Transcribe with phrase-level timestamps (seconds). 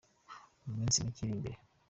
[0.65, 1.57] mu minsi mike iri imbere”.